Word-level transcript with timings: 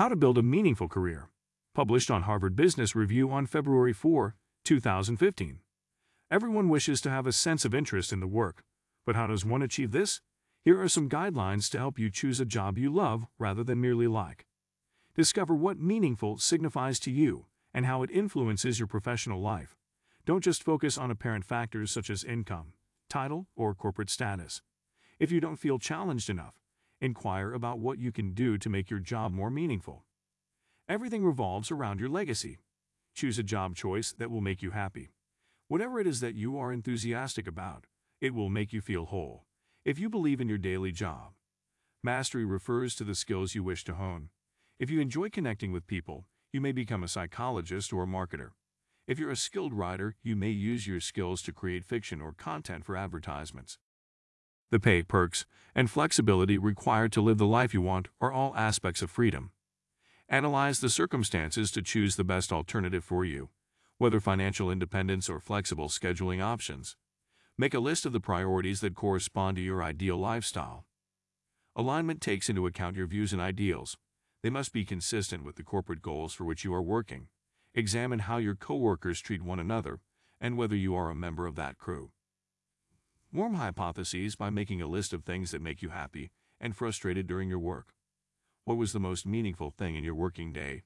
How 0.00 0.08
to 0.08 0.16
Build 0.16 0.38
a 0.38 0.42
Meaningful 0.42 0.88
Career, 0.88 1.28
published 1.74 2.10
on 2.10 2.22
Harvard 2.22 2.56
Business 2.56 2.96
Review 2.96 3.30
on 3.30 3.44
February 3.44 3.92
4, 3.92 4.34
2015. 4.64 5.58
Everyone 6.30 6.70
wishes 6.70 7.02
to 7.02 7.10
have 7.10 7.26
a 7.26 7.32
sense 7.32 7.66
of 7.66 7.74
interest 7.74 8.10
in 8.10 8.20
the 8.20 8.26
work, 8.26 8.64
but 9.04 9.14
how 9.14 9.26
does 9.26 9.44
one 9.44 9.60
achieve 9.60 9.92
this? 9.92 10.22
Here 10.64 10.80
are 10.80 10.88
some 10.88 11.10
guidelines 11.10 11.70
to 11.72 11.78
help 11.78 11.98
you 11.98 12.08
choose 12.08 12.40
a 12.40 12.46
job 12.46 12.78
you 12.78 12.90
love 12.90 13.26
rather 13.38 13.62
than 13.62 13.82
merely 13.82 14.06
like. 14.06 14.46
Discover 15.14 15.54
what 15.54 15.78
meaningful 15.78 16.38
signifies 16.38 16.98
to 17.00 17.10
you 17.10 17.44
and 17.74 17.84
how 17.84 18.02
it 18.02 18.10
influences 18.10 18.78
your 18.80 18.88
professional 18.88 19.42
life. 19.42 19.76
Don't 20.24 20.42
just 20.42 20.62
focus 20.62 20.96
on 20.96 21.10
apparent 21.10 21.44
factors 21.44 21.90
such 21.90 22.08
as 22.08 22.24
income, 22.24 22.72
title, 23.10 23.48
or 23.54 23.74
corporate 23.74 24.08
status. 24.08 24.62
If 25.18 25.30
you 25.30 25.42
don't 25.42 25.56
feel 25.56 25.78
challenged 25.78 26.30
enough, 26.30 26.54
inquire 27.00 27.52
about 27.52 27.78
what 27.78 27.98
you 27.98 28.12
can 28.12 28.34
do 28.34 28.58
to 28.58 28.68
make 28.68 28.90
your 28.90 29.00
job 29.00 29.32
more 29.32 29.50
meaningful. 29.50 30.04
Everything 30.88 31.24
revolves 31.24 31.70
around 31.70 32.00
your 32.00 32.08
legacy. 32.08 32.58
Choose 33.14 33.38
a 33.38 33.42
job 33.42 33.74
choice 33.74 34.12
that 34.12 34.30
will 34.30 34.40
make 34.40 34.62
you 34.62 34.70
happy. 34.72 35.10
Whatever 35.68 36.00
it 36.00 36.06
is 36.06 36.20
that 36.20 36.34
you 36.34 36.58
are 36.58 36.72
enthusiastic 36.72 37.46
about, 37.46 37.86
it 38.20 38.34
will 38.34 38.50
make 38.50 38.72
you 38.72 38.80
feel 38.80 39.06
whole. 39.06 39.44
If 39.84 39.98
you 39.98 40.10
believe 40.10 40.40
in 40.40 40.48
your 40.48 40.58
daily 40.58 40.92
job, 40.92 41.32
mastery 42.02 42.44
refers 42.44 42.94
to 42.96 43.04
the 43.04 43.14
skills 43.14 43.54
you 43.54 43.62
wish 43.64 43.84
to 43.84 43.94
hone. 43.94 44.28
If 44.78 44.90
you 44.90 45.00
enjoy 45.00 45.30
connecting 45.30 45.72
with 45.72 45.86
people, 45.86 46.26
you 46.52 46.60
may 46.60 46.72
become 46.72 47.02
a 47.02 47.08
psychologist 47.08 47.92
or 47.92 48.02
a 48.02 48.06
marketer. 48.06 48.50
If 49.06 49.18
you're 49.18 49.30
a 49.30 49.36
skilled 49.36 49.72
writer, 49.72 50.16
you 50.22 50.36
may 50.36 50.50
use 50.50 50.86
your 50.86 51.00
skills 51.00 51.40
to 51.42 51.52
create 51.52 51.84
fiction 51.84 52.20
or 52.20 52.32
content 52.32 52.84
for 52.84 52.96
advertisements. 52.96 53.78
The 54.70 54.78
pay, 54.78 55.02
perks, 55.02 55.46
and 55.74 55.90
flexibility 55.90 56.56
required 56.56 57.10
to 57.12 57.20
live 57.20 57.38
the 57.38 57.46
life 57.46 57.74
you 57.74 57.82
want 57.82 58.06
are 58.20 58.32
all 58.32 58.54
aspects 58.54 59.02
of 59.02 59.10
freedom. 59.10 59.50
Analyze 60.28 60.78
the 60.78 60.88
circumstances 60.88 61.72
to 61.72 61.82
choose 61.82 62.14
the 62.14 62.22
best 62.22 62.52
alternative 62.52 63.02
for 63.02 63.24
you, 63.24 63.48
whether 63.98 64.20
financial 64.20 64.70
independence 64.70 65.28
or 65.28 65.40
flexible 65.40 65.88
scheduling 65.88 66.40
options. 66.40 66.96
Make 67.58 67.74
a 67.74 67.80
list 67.80 68.06
of 68.06 68.12
the 68.12 68.20
priorities 68.20 68.80
that 68.80 68.94
correspond 68.94 69.56
to 69.56 69.62
your 69.62 69.82
ideal 69.82 70.16
lifestyle. 70.16 70.86
Alignment 71.74 72.20
takes 72.20 72.48
into 72.48 72.66
account 72.66 72.96
your 72.96 73.08
views 73.08 73.32
and 73.32 73.42
ideals. 73.42 73.96
They 74.44 74.50
must 74.50 74.72
be 74.72 74.84
consistent 74.84 75.44
with 75.44 75.56
the 75.56 75.64
corporate 75.64 76.00
goals 76.00 76.32
for 76.32 76.44
which 76.44 76.64
you 76.64 76.72
are 76.72 76.82
working. 76.82 77.26
Examine 77.74 78.20
how 78.20 78.36
your 78.36 78.54
coworkers 78.54 79.20
treat 79.20 79.42
one 79.42 79.58
another 79.58 79.98
and 80.40 80.56
whether 80.56 80.76
you 80.76 80.94
are 80.94 81.10
a 81.10 81.14
member 81.14 81.46
of 81.46 81.56
that 81.56 81.76
crew. 81.76 82.12
Warm 83.32 83.54
hypotheses 83.54 84.34
by 84.34 84.50
making 84.50 84.82
a 84.82 84.88
list 84.88 85.12
of 85.12 85.22
things 85.22 85.52
that 85.52 85.62
make 85.62 85.82
you 85.82 85.90
happy 85.90 86.32
and 86.60 86.74
frustrated 86.74 87.28
during 87.28 87.48
your 87.48 87.60
work. 87.60 87.94
What 88.64 88.76
was 88.76 88.92
the 88.92 88.98
most 88.98 89.24
meaningful 89.24 89.70
thing 89.70 89.94
in 89.94 90.02
your 90.02 90.16
working 90.16 90.52
day? 90.52 90.82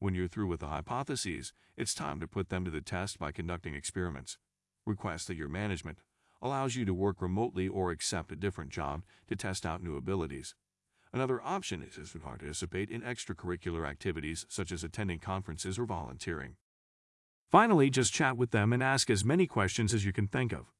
When 0.00 0.12
you're 0.12 0.26
through 0.26 0.48
with 0.48 0.58
the 0.58 0.66
hypotheses, 0.66 1.52
it's 1.76 1.94
time 1.94 2.18
to 2.18 2.26
put 2.26 2.48
them 2.48 2.64
to 2.64 2.70
the 2.72 2.80
test 2.80 3.20
by 3.20 3.30
conducting 3.30 3.76
experiments. 3.76 4.38
Request 4.84 5.28
that 5.28 5.36
your 5.36 5.48
management 5.48 5.98
allows 6.42 6.74
you 6.74 6.84
to 6.84 6.92
work 6.92 7.22
remotely 7.22 7.68
or 7.68 7.92
accept 7.92 8.32
a 8.32 8.36
different 8.36 8.72
job 8.72 9.04
to 9.28 9.36
test 9.36 9.64
out 9.64 9.80
new 9.80 9.96
abilities. 9.96 10.56
Another 11.12 11.40
option 11.44 11.80
is 11.80 12.10
to 12.10 12.18
participate 12.18 12.90
in 12.90 13.02
extracurricular 13.02 13.88
activities 13.88 14.46
such 14.48 14.72
as 14.72 14.82
attending 14.82 15.20
conferences 15.20 15.78
or 15.78 15.84
volunteering. 15.84 16.56
Finally, 17.52 17.88
just 17.88 18.12
chat 18.12 18.36
with 18.36 18.50
them 18.50 18.72
and 18.72 18.82
ask 18.82 19.08
as 19.10 19.24
many 19.24 19.46
questions 19.46 19.94
as 19.94 20.04
you 20.04 20.12
can 20.12 20.26
think 20.26 20.52
of. 20.52 20.73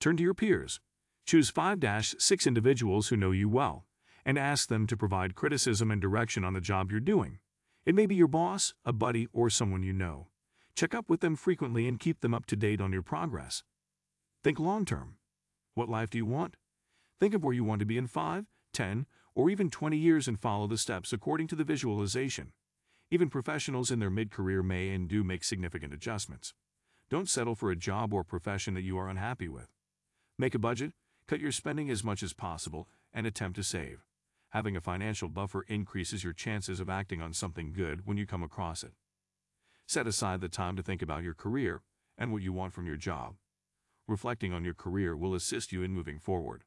Turn 0.00 0.16
to 0.16 0.22
your 0.22 0.32
peers. 0.32 0.80
Choose 1.26 1.52
5-6 1.52 2.46
individuals 2.46 3.08
who 3.08 3.18
know 3.18 3.32
you 3.32 3.50
well 3.50 3.84
and 4.24 4.38
ask 4.38 4.68
them 4.68 4.86
to 4.86 4.96
provide 4.96 5.34
criticism 5.34 5.90
and 5.90 6.00
direction 6.00 6.42
on 6.42 6.54
the 6.54 6.60
job 6.60 6.90
you're 6.90 7.00
doing. 7.00 7.38
It 7.84 7.94
may 7.94 8.06
be 8.06 8.14
your 8.14 8.26
boss, 8.26 8.72
a 8.82 8.94
buddy, 8.94 9.28
or 9.30 9.50
someone 9.50 9.82
you 9.82 9.92
know. 9.92 10.28
Check 10.74 10.94
up 10.94 11.10
with 11.10 11.20
them 11.20 11.36
frequently 11.36 11.86
and 11.86 12.00
keep 12.00 12.20
them 12.20 12.32
up 12.32 12.46
to 12.46 12.56
date 12.56 12.80
on 12.80 12.94
your 12.94 13.02
progress. 13.02 13.62
Think 14.42 14.58
long 14.58 14.86
term. 14.86 15.16
What 15.74 15.90
life 15.90 16.08
do 16.08 16.16
you 16.16 16.24
want? 16.24 16.56
Think 17.18 17.34
of 17.34 17.44
where 17.44 17.52
you 17.52 17.64
want 17.64 17.80
to 17.80 17.86
be 17.86 17.98
in 17.98 18.06
5, 18.06 18.46
10, 18.72 19.04
or 19.34 19.50
even 19.50 19.68
20 19.68 19.98
years 19.98 20.26
and 20.26 20.40
follow 20.40 20.66
the 20.66 20.78
steps 20.78 21.12
according 21.12 21.46
to 21.48 21.56
the 21.56 21.64
visualization. 21.64 22.52
Even 23.10 23.28
professionals 23.28 23.90
in 23.90 23.98
their 23.98 24.08
mid 24.08 24.30
career 24.30 24.62
may 24.62 24.88
and 24.88 25.08
do 25.08 25.22
make 25.22 25.44
significant 25.44 25.92
adjustments. 25.92 26.54
Don't 27.10 27.28
settle 27.28 27.54
for 27.54 27.70
a 27.70 27.76
job 27.76 28.14
or 28.14 28.24
profession 28.24 28.72
that 28.72 28.82
you 28.82 28.96
are 28.96 29.10
unhappy 29.10 29.48
with. 29.48 29.68
Make 30.40 30.54
a 30.54 30.58
budget, 30.58 30.92
cut 31.28 31.38
your 31.38 31.52
spending 31.52 31.90
as 31.90 32.02
much 32.02 32.22
as 32.22 32.32
possible, 32.32 32.88
and 33.12 33.26
attempt 33.26 33.56
to 33.56 33.62
save. 33.62 34.06
Having 34.52 34.74
a 34.74 34.80
financial 34.80 35.28
buffer 35.28 35.66
increases 35.68 36.24
your 36.24 36.32
chances 36.32 36.80
of 36.80 36.88
acting 36.88 37.20
on 37.20 37.34
something 37.34 37.74
good 37.74 38.06
when 38.06 38.16
you 38.16 38.24
come 38.24 38.42
across 38.42 38.82
it. 38.82 38.92
Set 39.86 40.06
aside 40.06 40.40
the 40.40 40.48
time 40.48 40.76
to 40.76 40.82
think 40.82 41.02
about 41.02 41.22
your 41.22 41.34
career 41.34 41.82
and 42.16 42.32
what 42.32 42.40
you 42.40 42.54
want 42.54 42.72
from 42.72 42.86
your 42.86 42.96
job. 42.96 43.34
Reflecting 44.08 44.50
on 44.54 44.64
your 44.64 44.72
career 44.72 45.14
will 45.14 45.34
assist 45.34 45.72
you 45.72 45.82
in 45.82 45.92
moving 45.92 46.18
forward. 46.18 46.64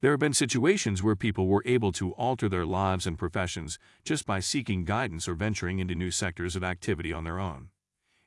There 0.00 0.12
have 0.12 0.20
been 0.20 0.32
situations 0.32 1.02
where 1.02 1.14
people 1.14 1.48
were 1.48 1.62
able 1.66 1.92
to 1.92 2.12
alter 2.12 2.48
their 2.48 2.64
lives 2.64 3.06
and 3.06 3.18
professions 3.18 3.78
just 4.06 4.24
by 4.24 4.40
seeking 4.40 4.86
guidance 4.86 5.28
or 5.28 5.34
venturing 5.34 5.80
into 5.80 5.94
new 5.94 6.10
sectors 6.10 6.56
of 6.56 6.64
activity 6.64 7.12
on 7.12 7.24
their 7.24 7.38
own. 7.38 7.68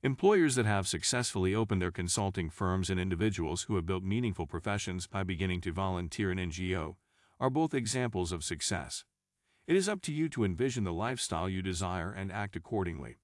Employers 0.05 0.55
that 0.55 0.65
have 0.65 0.85
successfully 0.85 1.55
opened 1.55 1.81
their 1.81 1.89
consulting 1.89 2.49
firms 2.49 2.89
and 2.89 2.99
individuals 2.99 3.63
who 3.63 3.77
have 3.77 3.85
built 3.85 4.03
meaningful 4.03 4.45
professions 4.45 5.07
by 5.07 5.23
beginning 5.23 5.61
to 5.61 5.71
volunteer 5.71 6.29
in 6.29 6.37
NGO 6.37 6.97
are 7.39 7.49
both 7.49 7.73
examples 7.73 8.33
of 8.33 8.43
success. 8.43 9.05
It 9.65 9.77
is 9.77 9.87
up 9.87 10.01
to 10.01 10.11
you 10.11 10.27
to 10.27 10.43
envision 10.43 10.83
the 10.83 10.91
lifestyle 10.91 11.47
you 11.47 11.61
desire 11.61 12.11
and 12.11 12.33
act 12.33 12.57
accordingly. 12.57 13.15